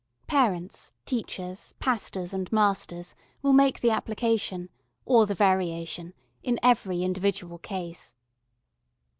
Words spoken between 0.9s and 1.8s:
teachers,